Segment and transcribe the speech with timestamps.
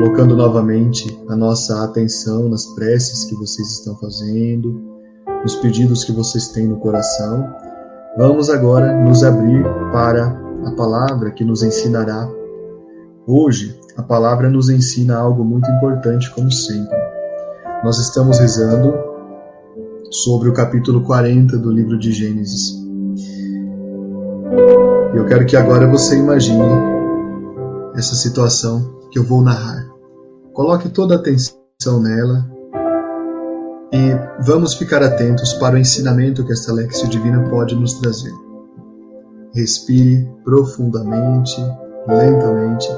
[0.00, 4.80] Colocando novamente a nossa atenção nas preces que vocês estão fazendo,
[5.42, 7.46] nos pedidos que vocês têm no coração,
[8.16, 10.28] vamos agora nos abrir para
[10.64, 12.26] a palavra que nos ensinará.
[13.26, 16.96] Hoje, a palavra nos ensina algo muito importante, como sempre
[17.84, 18.94] nós estamos rezando
[20.10, 22.74] sobre o capítulo 40 do livro de Gênesis.
[25.14, 26.64] Eu quero que agora você imagine
[27.94, 29.89] essa situação que eu vou narrar.
[30.54, 32.46] Coloque toda a atenção nela
[33.92, 38.32] e vamos ficar atentos para o ensinamento que esta Lexia Divina pode nos trazer.
[39.54, 41.56] Respire profundamente,
[42.06, 42.88] lentamente.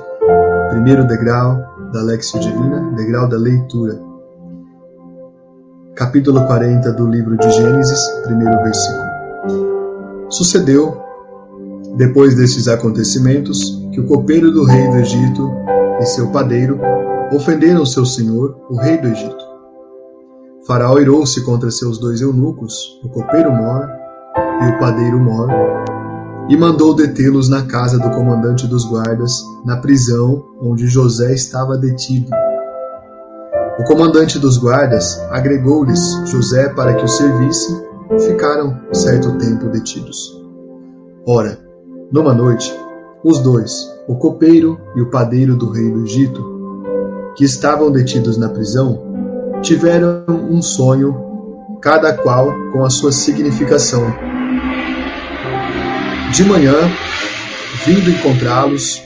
[0.70, 1.56] Primeiro degrau
[1.92, 4.12] da Lexia Divina, degrau da leitura
[5.94, 9.04] capítulo 40 do livro de Gênesis, primeiro versículo.
[10.30, 10.96] Sucedeu,
[11.96, 15.50] depois destes acontecimentos, que o copeiro do rei do Egito
[16.00, 16.80] e seu padeiro
[17.32, 19.44] ofenderam seu senhor, o rei do Egito.
[20.66, 23.88] Faraó irou-se contra seus dois eunucos, o copeiro Mor
[24.62, 25.48] e o padeiro Mor,
[26.48, 32.30] e mandou detê-los na casa do comandante dos guardas, na prisão onde José estava detido
[33.78, 40.38] o comandante dos guardas agregou-lhes José para que o servisse e ficaram certo tempo detidos.
[41.26, 41.58] Ora,
[42.12, 42.70] numa noite,
[43.24, 46.51] os dois, o copeiro e o padeiro do rei do Egito,
[47.36, 49.00] que estavam detidos na prisão,
[49.62, 51.14] tiveram um sonho,
[51.80, 54.02] cada qual com a sua significação.
[56.32, 56.74] De manhã,
[57.84, 59.02] vindo encontrá-los,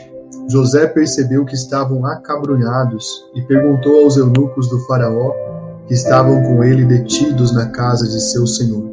[0.48, 5.32] José percebeu que estavam acabrunhados e perguntou aos eunucos do Faraó,
[5.88, 8.84] que estavam com ele detidos na casa de seu senhor: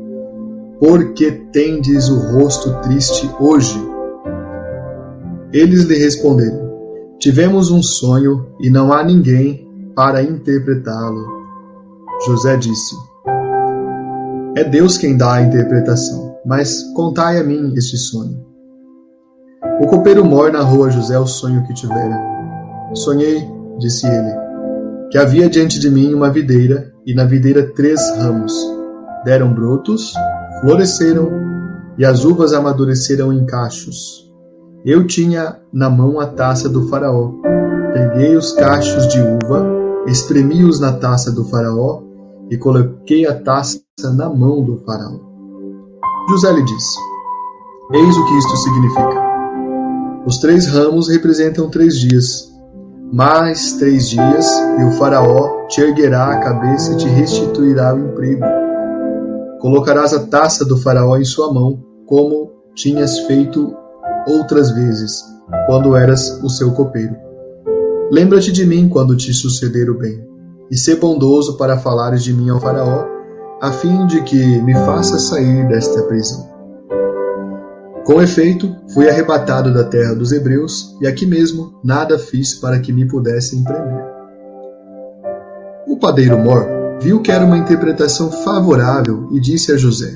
[0.79, 3.79] Por que tendes o rosto triste hoje?
[5.51, 6.62] Eles lhe responderam:
[7.23, 11.25] Tivemos um sonho e não há ninguém para interpretá-lo.
[12.25, 12.97] José disse:
[14.57, 18.45] É Deus quem dá a interpretação, mas contai a mim este sonho.
[19.79, 22.19] O copeiro Mor narrou a José o sonho que tivera.
[22.93, 23.41] Sonhei,
[23.79, 24.33] disse ele,
[25.09, 28.53] que havia diante de mim uma videira, e na videira três ramos.
[29.23, 30.13] Deram brotos,
[30.59, 31.31] floresceram,
[31.97, 34.32] e as uvas amadureceram em cachos.
[34.85, 37.31] Eu tinha na mão a taça do Faraó.
[37.93, 39.65] Peguei os cachos de uva,
[40.07, 42.01] espremi-os na taça do Faraó
[42.49, 43.79] e coloquei a taça
[44.13, 45.19] na mão do Faraó.
[46.27, 46.99] José lhe disse:
[47.93, 49.23] Eis o que isto significa.
[50.25, 52.51] Os três ramos representam três dias.
[53.13, 54.45] Mais três dias,
[54.79, 58.43] e o Faraó te erguerá a cabeça e te restituirá o emprego.
[59.61, 63.81] Colocarás a taça do Faraó em sua mão, como tinhas feito
[64.27, 65.23] outras vezes,
[65.65, 67.15] quando eras o seu copeiro.
[68.11, 70.27] Lembra-te de mim quando te suceder o bem,
[70.69, 73.05] e sê bondoso para falares de mim ao Faraó,
[73.61, 76.51] a fim de que me faça sair desta prisão.
[78.05, 82.91] Com efeito, fui arrebatado da terra dos hebreus, e aqui mesmo nada fiz para que
[82.91, 84.03] me pudessem prender.
[85.87, 86.65] O padeiro Mor
[86.99, 90.13] viu que era uma interpretação favorável e disse a José: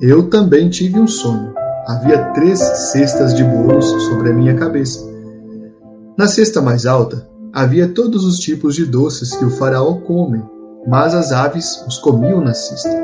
[0.00, 1.54] Eu também tive um sonho.
[1.90, 2.60] Havia três
[2.92, 5.00] cestas de bolos sobre a minha cabeça.
[6.16, 10.40] Na cesta mais alta havia todos os tipos de doces que o faraó come,
[10.86, 12.96] mas as aves os comiam na cesta.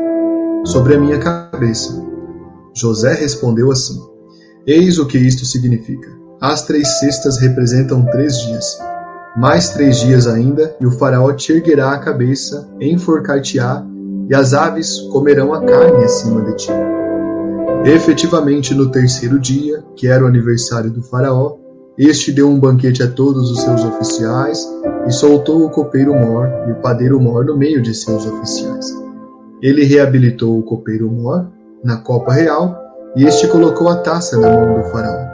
[0.65, 2.01] Sobre a minha cabeça
[2.77, 4.01] José respondeu assim:
[4.65, 6.09] Eis o que isto significa.
[6.41, 8.79] As três cestas representam três dias.
[9.37, 13.85] Mais três dias ainda, e o faraó te erguerá a cabeça, enforcar-te-á,
[14.31, 16.96] e as aves comerão a carne acima de ti.
[17.87, 21.57] Efetivamente, no terceiro dia, que era o aniversário do faraó,
[21.99, 24.69] Este deu um banquete a todos os seus oficiais
[25.07, 28.85] e soltou o copeiro mor e o padeiro mor no meio de seus oficiais.
[29.63, 31.51] Ele reabilitou o copeiro mor
[31.83, 32.77] na copa real
[33.17, 35.27] e este colocou a taça na mão do faraó.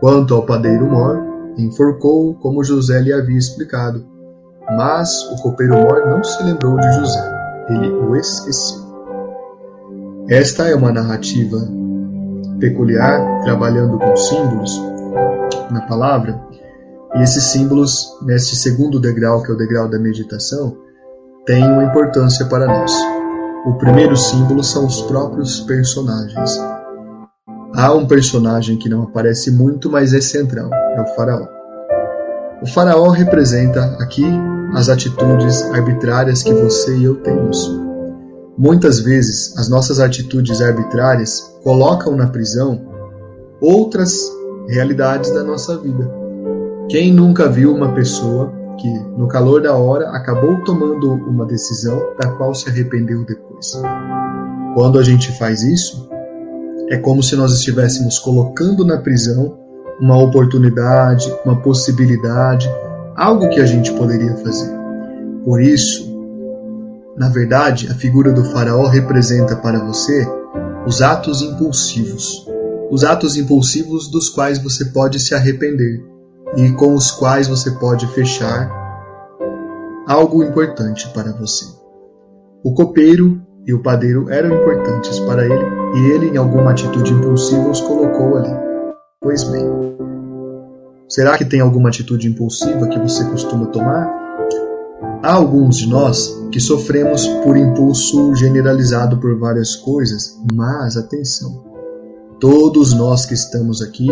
[0.00, 1.16] Quanto ao padeiro mor,
[1.56, 4.04] enforcou-o como José lhe havia explicado.
[4.76, 7.32] Mas o copeiro mor não se lembrou de José,
[7.68, 8.80] ele o esqueceu.
[10.28, 11.79] Esta é uma narrativa
[12.60, 14.80] peculiar, trabalhando com símbolos
[15.70, 16.38] na palavra,
[17.16, 20.76] e esses símbolos, neste segundo degrau, que é o degrau da meditação,
[21.44, 22.92] têm uma importância para nós.
[23.66, 26.58] O primeiro símbolo são os próprios personagens.
[27.74, 31.46] Há um personagem que não aparece muito, mas é central, é o faraó.
[32.62, 34.24] O faraó representa aqui
[34.74, 37.89] as atitudes arbitrárias que você e eu temos.
[38.60, 42.78] Muitas vezes, as nossas atitudes arbitrárias colocam na prisão
[43.58, 44.30] outras
[44.68, 46.06] realidades da nossa vida.
[46.86, 48.86] Quem nunca viu uma pessoa que,
[49.16, 53.80] no calor da hora, acabou tomando uma decisão da qual se arrependeu depois?
[54.74, 56.06] Quando a gente faz isso,
[56.90, 59.56] é como se nós estivéssemos colocando na prisão
[59.98, 62.70] uma oportunidade, uma possibilidade,
[63.16, 64.70] algo que a gente poderia fazer.
[65.46, 66.09] Por isso,
[67.20, 70.26] na verdade, a figura do Faraó representa para você
[70.86, 72.48] os atos impulsivos,
[72.90, 76.02] os atos impulsivos dos quais você pode se arrepender
[76.56, 78.70] e com os quais você pode fechar
[80.08, 81.66] algo importante para você.
[82.64, 87.68] O copeiro e o padeiro eram importantes para ele e ele, em alguma atitude impulsiva,
[87.68, 88.56] os colocou ali.
[89.20, 89.66] Pois bem,
[91.06, 94.19] será que tem alguma atitude impulsiva que você costuma tomar?
[95.22, 101.70] Há alguns de nós que sofremos por impulso generalizado por várias coisas, mas atenção,
[102.40, 104.08] Todos nós que estamos aqui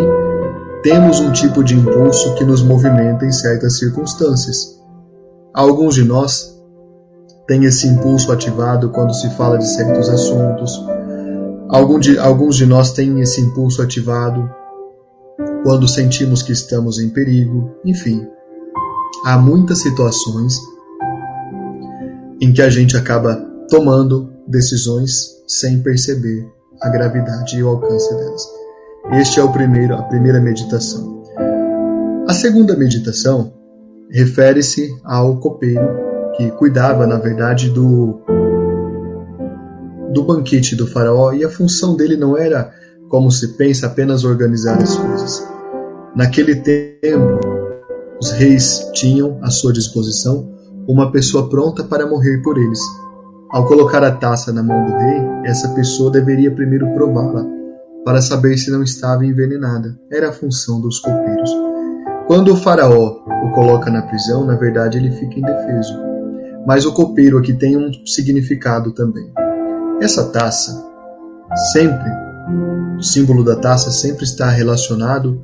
[0.82, 4.78] temos um tipo de impulso que nos movimenta em certas circunstâncias.
[5.55, 6.55] Alguns de nós
[7.46, 10.78] têm esse impulso ativado quando se fala de certos assuntos.
[11.70, 14.46] Alguns de, alguns de nós têm esse impulso ativado
[15.62, 17.70] quando sentimos que estamos em perigo.
[17.82, 18.28] Enfim,
[19.25, 20.55] há muitas situações
[22.40, 23.37] em que a gente acaba
[23.69, 26.46] tomando decisões sem perceber
[26.81, 28.43] a gravidade e o alcance delas.
[29.12, 31.25] Este é o primeiro, a primeira meditação.
[32.29, 33.52] A segunda meditação
[34.11, 38.20] refere-se ao copeiro que cuidava, na verdade, do
[40.12, 42.73] do banquete do faraó e a função dele não era,
[43.11, 45.46] como se pensa, apenas organizar as coisas.
[46.17, 47.41] Naquele tempo,
[48.20, 50.57] os reis tinham à sua disposição
[50.88, 52.81] uma pessoa pronta para morrer por eles,
[53.50, 57.46] ao colocar a taça na mão do rei, essa pessoa deveria primeiro prová-la,
[58.05, 59.99] para saber se não estava envenenada.
[60.11, 61.50] Era a função dos copeiros.
[62.26, 65.94] Quando o faraó o coloca na prisão, na verdade ele fica indefeso.
[66.67, 69.32] Mas o copeiro aqui tem um significado também.
[70.00, 70.84] Essa taça,
[71.73, 72.11] sempre,
[72.99, 75.41] o símbolo da taça sempre está relacionado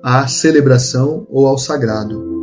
[0.00, 2.37] à celebração ou ao sagrado.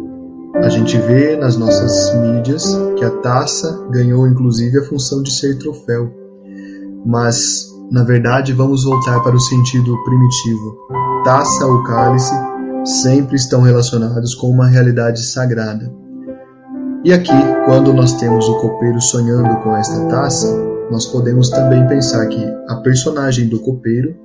[0.63, 2.65] A gente vê nas nossas mídias
[2.97, 6.11] que a taça ganhou inclusive a função de ser troféu.
[7.05, 10.77] Mas, na verdade, vamos voltar para o sentido primitivo.
[11.23, 12.33] Taça ou cálice
[12.83, 15.91] sempre estão relacionados com uma realidade sagrada.
[17.03, 17.31] E aqui,
[17.65, 20.47] quando nós temos o copeiro sonhando com esta taça,
[20.89, 24.15] nós podemos também pensar que a personagem do copeiro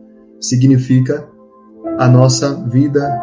[0.40, 1.26] significa
[1.98, 3.22] a nossa vida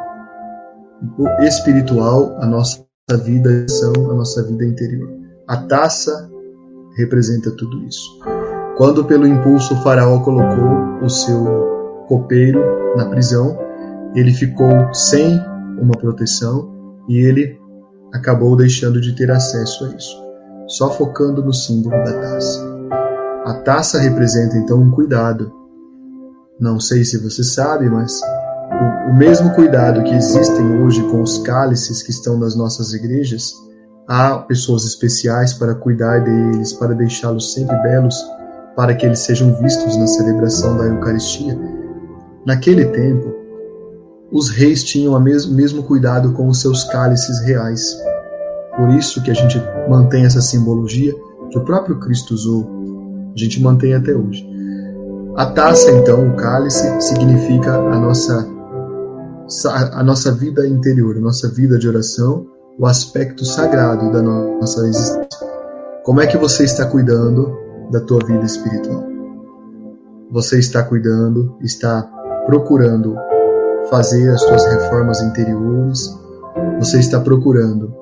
[1.39, 5.09] espiritual, a nossa nossa vida são a nossa vida interior.
[5.47, 6.29] A taça
[6.97, 8.19] representa tudo isso.
[8.75, 12.59] Quando pelo impulso o faraó colocou o seu copeiro
[12.97, 13.57] na prisão,
[14.13, 15.39] ele ficou sem
[15.79, 16.69] uma proteção
[17.07, 17.57] e ele
[18.13, 20.21] acabou deixando de ter acesso a isso,
[20.67, 22.61] só focando no símbolo da taça.
[23.45, 25.49] A taça representa então um cuidado.
[26.59, 28.19] Não sei se você sabe, mas
[28.71, 33.53] o, o mesmo cuidado que existem hoje com os cálices que estão nas nossas igrejas,
[34.07, 38.15] há pessoas especiais para cuidar deles, para deixá-los sempre belos,
[38.75, 41.57] para que eles sejam vistos na celebração da Eucaristia.
[42.45, 43.33] Naquele tempo,
[44.31, 47.97] os reis tinham o mesmo, mesmo cuidado com os seus cálices reais.
[48.75, 51.13] Por isso que a gente mantém essa simbologia
[51.49, 52.69] que o próprio Cristo usou,
[53.33, 54.45] a gente mantém até hoje.
[55.35, 58.56] A taça, então, o cálice, significa a nossa
[59.65, 62.45] a nossa vida interior, a nossa vida de oração,
[62.77, 65.47] o aspecto sagrado da nossa existência.
[66.03, 67.57] Como é que você está cuidando
[67.91, 69.03] da tua vida espiritual?
[70.31, 72.03] Você está cuidando, está
[72.45, 73.15] procurando
[73.89, 76.13] fazer as suas reformas interiores,
[76.79, 77.93] você está procurando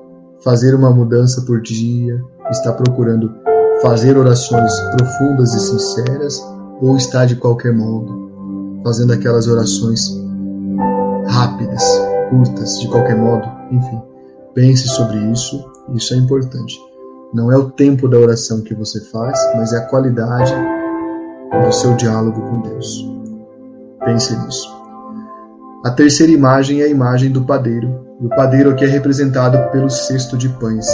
[0.42, 3.32] fazer uma mudança por dia, está procurando
[3.80, 6.44] fazer orações profundas e sinceras,
[6.80, 10.25] ou está de qualquer modo fazendo aquelas orações
[11.28, 11.82] rápidas,
[12.30, 14.00] curtas, de qualquer modo, enfim.
[14.54, 15.64] Pense sobre isso,
[15.94, 16.78] isso é importante.
[17.34, 20.54] Não é o tempo da oração que você faz, mas é a qualidade
[21.64, 23.06] do seu diálogo com Deus.
[24.04, 24.74] Pense nisso.
[25.84, 28.06] A terceira imagem é a imagem do padeiro.
[28.20, 30.86] E o padeiro aqui é representado pelo cesto de pães.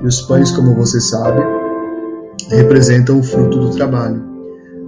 [0.00, 1.42] E os pães, como você sabe,
[2.48, 4.22] representam o fruto do trabalho.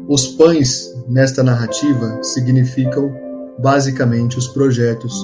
[0.08, 3.12] Os pães, nesta narrativa, significam
[3.58, 5.14] basicamente os projetos.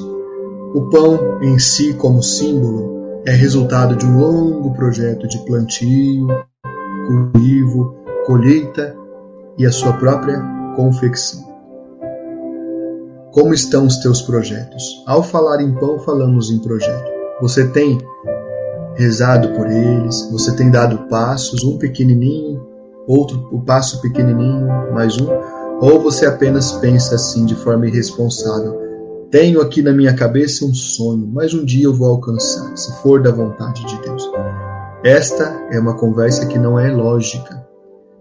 [0.75, 6.27] O pão em si, como símbolo, é resultado de um longo projeto de plantio,
[7.07, 7.95] cultivo,
[8.25, 8.95] colheita
[9.59, 10.41] e a sua própria
[10.77, 11.51] confecção.
[13.33, 15.05] Como estão os teus projetos?
[15.07, 17.11] Ao falar em pão, falamos em projeto.
[17.41, 17.99] Você tem
[18.97, 22.67] rezado por eles, você tem dado passos, um pequenininho,
[23.07, 25.29] outro o passo pequenininho, mais um,
[25.81, 28.79] ou você apenas pensa assim de forma irresponsável?
[29.31, 33.23] Tenho aqui na minha cabeça um sonho, mas um dia eu vou alcançar, se for
[33.23, 34.31] da vontade de Deus.
[35.03, 37.67] Esta é uma conversa que não é lógica.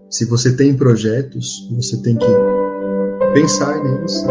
[0.08, 2.26] Se você tem projetos, você tem que
[3.34, 4.24] pensar neles,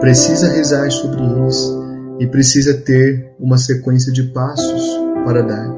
[0.00, 1.72] precisa rezar sobre eles
[2.20, 4.86] e precisa ter uma sequência de passos
[5.24, 5.74] para dar.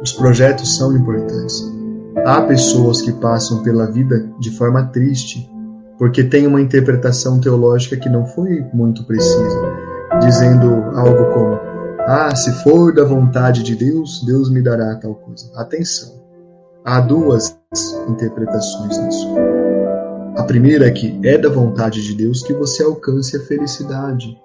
[0.00, 1.79] Os projetos são importantes.
[2.24, 5.50] Há pessoas que passam pela vida de forma triste
[6.00, 9.60] porque têm uma interpretação teológica que não foi muito precisa,
[10.22, 11.60] dizendo algo como:
[12.06, 15.50] Ah, se for da vontade de Deus, Deus me dará tal coisa.
[15.54, 16.14] Atenção,
[16.82, 17.54] há duas
[18.08, 19.28] interpretações nisso.
[20.36, 24.38] A primeira é que é da vontade de Deus que você alcance a felicidade.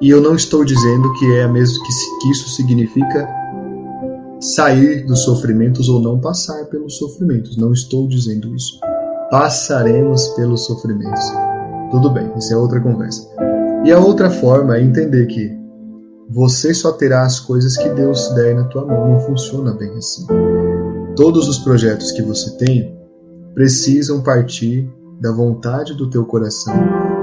[0.00, 1.90] E eu não estou dizendo que é mesmo que,
[2.22, 3.28] que isso significa
[4.44, 7.56] sair dos sofrimentos ou não passar pelos sofrimentos.
[7.56, 8.78] Não estou dizendo isso.
[9.30, 11.22] Passaremos pelos sofrimentos.
[11.90, 13.26] Tudo bem, isso é outra conversa.
[13.84, 15.50] E a outra forma é entender que
[16.28, 19.12] você só terá as coisas que Deus der na tua mão.
[19.12, 20.26] Não funciona bem assim.
[21.16, 22.94] Todos os projetos que você tem
[23.54, 26.74] precisam partir da vontade do teu coração,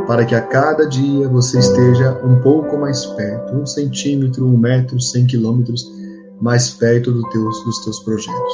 [0.08, 5.00] para que a cada dia você esteja um pouco mais perto, um centímetro, um metro,
[5.00, 6.01] cem quilômetros
[6.42, 8.54] mais perto do dos teus projetos.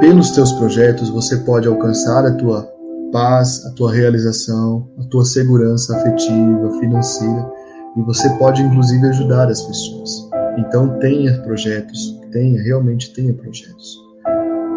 [0.00, 2.68] Pelos teus projetos você pode alcançar a tua
[3.12, 7.50] paz, a tua realização, a tua segurança afetiva, financeira,
[7.96, 10.28] e você pode inclusive ajudar as pessoas.
[10.58, 13.98] Então tenha projetos, tenha, realmente tenha projetos.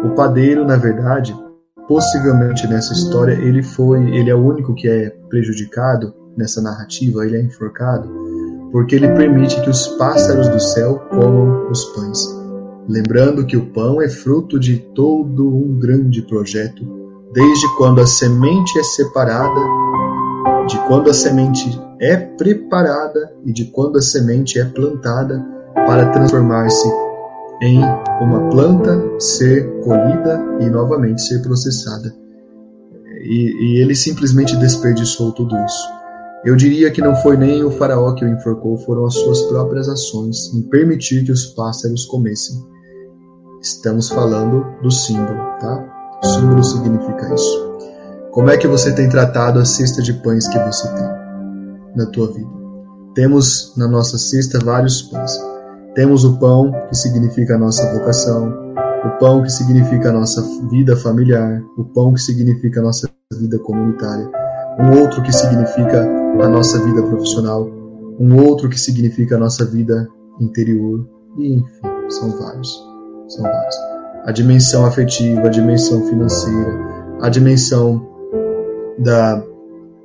[0.04, 1.34] O padeiro, na verdade,
[1.88, 7.36] Possivelmente nessa história ele foi, ele é o único que é prejudicado nessa narrativa, ele
[7.36, 8.08] é enforcado,
[8.76, 12.18] porque ele permite que os pássaros do céu comam os pães.
[12.86, 16.84] Lembrando que o pão é fruto de todo um grande projeto,
[17.32, 19.60] desde quando a semente é separada,
[20.68, 25.42] de quando a semente é preparada e de quando a semente é plantada
[25.74, 26.86] para transformar-se
[27.62, 27.78] em
[28.20, 32.14] uma planta ser colhida e novamente ser processada.
[33.22, 35.95] E, e, ele simplesmente desperdiçou tudo isso.
[36.46, 39.88] Eu diria que não foi nem o faraó que o enforcou, foram as suas próprias
[39.88, 42.64] ações em permitir que os pássaros comessem.
[43.60, 46.18] Estamos falando do símbolo, tá?
[46.22, 47.66] O símbolo significa isso.
[48.30, 51.08] Como é que você tem tratado a cesta de pães que você tem
[51.96, 52.48] na tua vida?
[53.16, 55.32] Temos na nossa cesta vários pães.
[55.96, 58.54] Temos o pão, que significa a nossa vocação,
[59.04, 63.58] o pão que significa a nossa vida familiar, o pão que significa a nossa vida
[63.58, 64.30] comunitária,
[64.78, 67.68] um outro que significa a nossa vida profissional,
[68.18, 70.08] um outro que significa a nossa vida
[70.40, 71.06] interior,
[71.38, 71.70] e enfim,
[72.08, 72.84] são vários.
[73.28, 73.76] São vários.
[74.24, 76.72] A dimensão afetiva, a dimensão financeira,
[77.20, 78.06] a dimensão
[78.98, 79.42] da,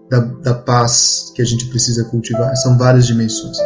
[0.09, 3.57] da, da paz que a gente precisa cultivar, são várias dimensões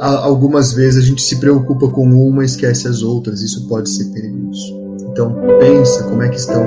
[0.00, 4.06] algumas vezes a gente se preocupa com uma e esquece as outras, isso pode ser
[4.06, 4.80] perigoso.
[5.10, 6.64] Então pensa como é que estão,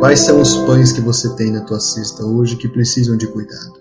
[0.00, 3.74] quais são os pães que você tem na tua cesta hoje que precisam de cuidado.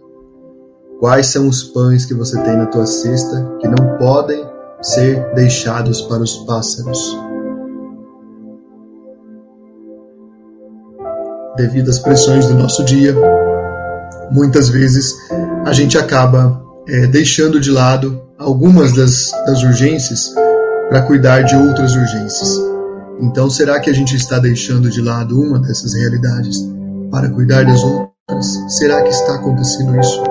[0.99, 4.45] Quais são os pães que você tem na tua cesta que não podem
[4.81, 7.17] ser deixados para os pássaros?
[11.55, 13.15] Devido às pressões do nosso dia,
[14.29, 15.15] muitas vezes
[15.65, 20.33] a gente acaba é, deixando de lado algumas das, das urgências
[20.89, 22.78] para cuidar de outras urgências.
[23.21, 26.57] Então, será que a gente está deixando de lado uma dessas realidades
[27.11, 28.45] para cuidar das outras?
[28.69, 30.23] Será que está acontecendo isso?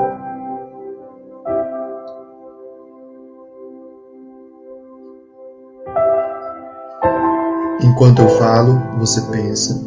[7.82, 9.78] Enquanto eu falo, você pensa.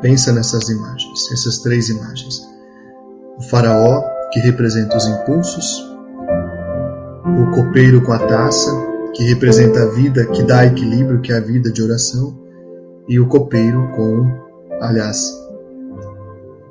[0.00, 2.40] Pensa nessas imagens, essas três imagens.
[3.36, 5.88] O faraó, que representa os impulsos,
[7.26, 11.40] o copeiro com a taça, que representa a vida, que dá equilíbrio, que é a
[11.40, 12.38] vida de oração,
[13.08, 14.30] e o copeiro com,
[14.80, 15.32] aliás,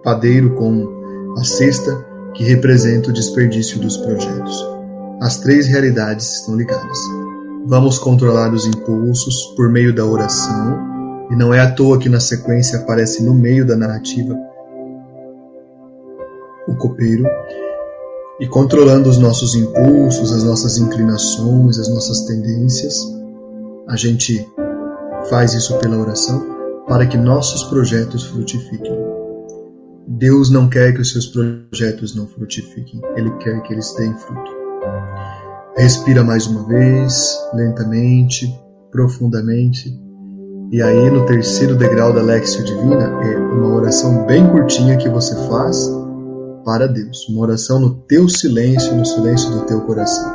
[0.04, 4.66] padeiro com a cesta, que representa o desperdício dos projetos.
[5.22, 7.00] As três realidades estão ligadas.
[7.66, 10.80] Vamos controlar os impulsos por meio da oração,
[11.32, 14.38] e não é à toa que na sequência aparece no meio da narrativa
[16.68, 17.24] o copeiro,
[18.40, 22.96] e controlando os nossos impulsos, as nossas inclinações, as nossas tendências,
[23.88, 24.48] a gente
[25.30, 26.46] faz isso pela oração
[26.88, 28.96] para que nossos projetos frutifiquem.
[30.08, 34.52] Deus não quer que os seus projetos não frutifiquem, Ele quer que eles deem fruto.
[35.76, 38.48] Respira mais uma vez, lentamente,
[38.92, 39.94] profundamente.
[40.72, 45.36] E aí, no terceiro degrau da Lexio Divina, é uma oração bem curtinha que você
[45.48, 45.97] faz
[46.68, 47.30] para Deus.
[47.30, 50.30] Uma oração no teu silêncio, no silêncio do teu coração.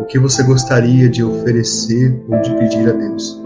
[0.00, 3.40] O que você gostaria de oferecer ou de pedir a Deus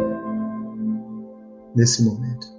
[1.76, 2.53] nesse momento?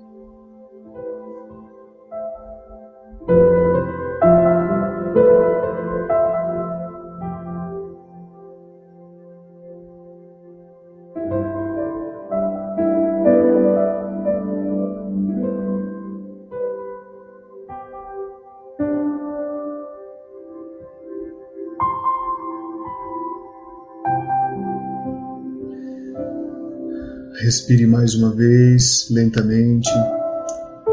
[27.55, 29.89] Respire mais uma vez, lentamente,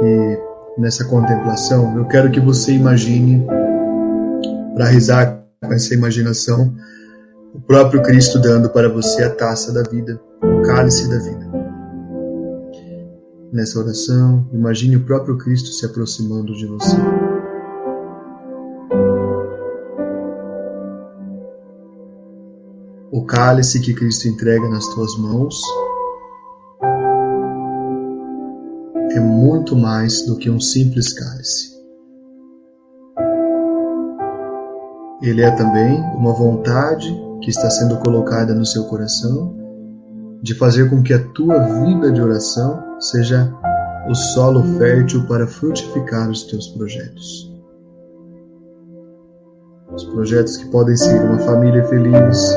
[0.01, 0.39] e
[0.81, 3.45] nessa contemplação, eu quero que você imagine,
[4.73, 6.73] para rezar com essa imaginação,
[7.53, 11.51] o próprio Cristo dando para você a taça da vida, o cálice da vida.
[13.53, 16.97] Nessa oração, imagine o próprio Cristo se aproximando de você.
[23.11, 25.61] O cálice que Cristo entrega nas tuas mãos
[29.15, 31.73] é muito mais do que um simples cálice.
[35.23, 37.09] Ele é também uma vontade
[37.43, 39.57] que está sendo colocada no seu coração
[40.43, 43.53] de fazer com que a tua vida de oração seja
[44.09, 47.53] o solo fértil para frutificar os teus projetos.
[49.95, 52.57] Os projetos que podem ser uma família feliz,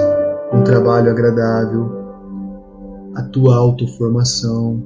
[0.51, 1.91] um trabalho agradável,
[3.15, 4.81] a tua autoformação,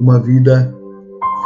[0.00, 0.74] uma vida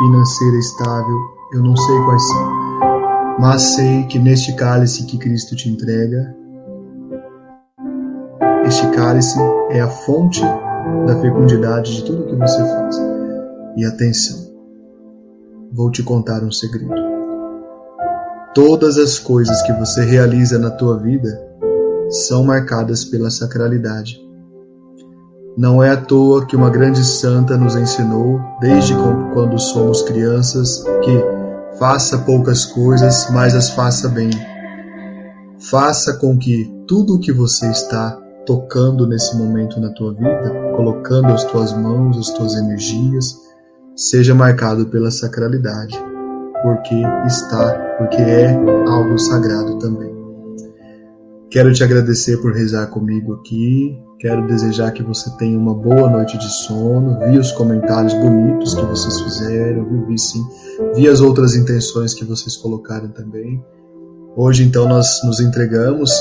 [0.00, 1.18] financeira estável,
[1.52, 6.34] eu não sei quais são, mas sei que neste cálice que Cristo te entrega,
[8.64, 9.38] este cálice
[9.70, 10.40] é a fonte
[11.06, 12.96] da fecundidade de tudo que você faz.
[13.76, 14.38] E atenção,
[15.70, 16.94] vou te contar um segredo.
[18.54, 21.28] Todas as coisas que você realiza na tua vida
[22.08, 24.18] são marcadas pela sacralidade.
[25.56, 28.94] Não é à toa que uma grande santa nos ensinou, desde
[29.34, 31.24] quando somos crianças, que
[31.78, 34.30] faça poucas coisas, mas as faça bem.
[35.58, 41.32] Faça com que tudo o que você está tocando nesse momento na tua vida, colocando
[41.32, 43.36] as tuas mãos, as tuas energias,
[43.94, 45.98] seja marcado pela sacralidade,
[46.62, 48.54] porque está, porque é
[48.88, 50.19] algo sagrado também.
[51.50, 53.98] Quero te agradecer por rezar comigo aqui.
[54.20, 57.18] Quero desejar que você tenha uma boa noite de sono.
[57.18, 60.44] Vi os comentários bonitos que vocês fizeram, vi sim.
[60.94, 63.60] Vi as outras intenções que vocês colocaram também.
[64.36, 66.12] Hoje, então, nós nos entregamos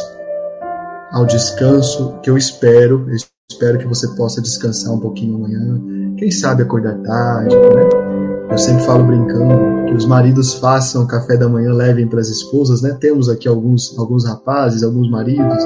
[1.11, 3.05] ao descanso que eu espero.
[3.51, 6.15] Espero que você possa descansar um pouquinho amanhã.
[6.17, 8.28] Quem sabe acordar tarde, né?
[8.49, 12.81] Eu sempre falo brincando que os maridos façam café da manhã, levem para as esposas,
[12.81, 12.97] né?
[12.99, 15.63] Temos aqui alguns, alguns rapazes, alguns maridos,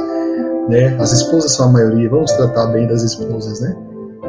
[0.67, 0.97] né?
[0.99, 3.75] As esposas são a maioria, vamos tratar bem das esposas, né?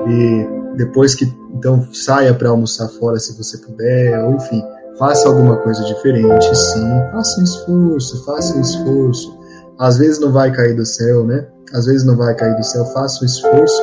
[0.08, 4.62] E depois que, então, saia para almoçar fora se você puder, ou enfim,
[4.98, 6.88] faça alguma coisa diferente, sim.
[7.12, 9.38] Faça um esforço, faça um esforço.
[9.78, 11.46] Às vezes não vai cair do céu, né?
[11.72, 12.84] Às vezes não vai cair do céu.
[12.86, 13.82] Faça um esforço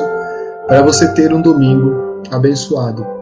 [0.66, 3.21] para você ter um domingo abençoado.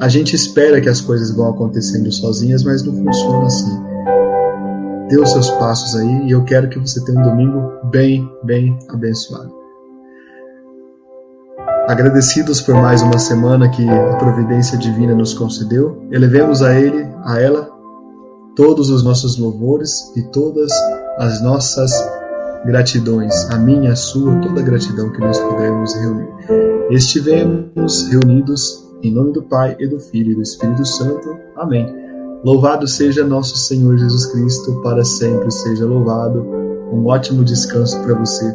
[0.00, 3.76] A gente espera que as coisas vão acontecendo sozinhas, mas não funciona assim.
[5.08, 8.78] Dê os seus passos aí e eu quero que você tenha um domingo bem, bem
[8.88, 9.52] abençoado.
[11.88, 17.40] Agradecidos por mais uma semana que a providência divina nos concedeu, elevemos a Ele, a
[17.40, 17.68] ela,
[18.54, 20.70] todos os nossos louvores e todas
[21.16, 21.90] as nossas
[22.64, 26.28] gratidões, a minha, a sua, toda a gratidão que nós pudermos reunir.
[26.90, 31.36] Estivemos reunidos em nome do Pai e do Filho e do Espírito Santo.
[31.56, 31.86] Amém.
[32.44, 36.40] Louvado seja nosso Senhor Jesus Cristo, para sempre seja louvado.
[36.92, 38.54] Um ótimo descanso para você.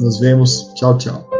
[0.00, 0.72] Nos vemos.
[0.74, 1.37] Tchau, tchau.